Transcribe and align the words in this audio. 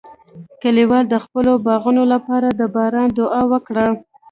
کلیوال 0.61 1.03
د 1.09 1.15
خپلو 1.25 1.51
باغونو 1.65 2.03
لپاره 2.13 2.47
د 2.59 2.61
باران 2.75 3.09
دعا 3.19 3.41
وکړه. 3.51 3.87